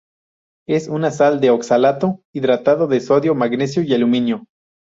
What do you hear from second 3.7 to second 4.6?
y aluminio.